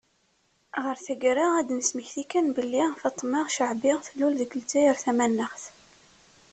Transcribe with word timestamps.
Ɣer 0.83 0.97
taggara, 1.05 1.47
ad 1.59 1.65
d-nesmekti 1.67 2.23
kan 2.31 2.47
belli, 2.55 2.83
Faṭma 3.01 3.41
Caɛbi 3.55 3.93
tlul 4.05 4.33
deg 4.39 4.55
Lezzayer 4.59 4.97
Tamaneɣ. 5.03 5.51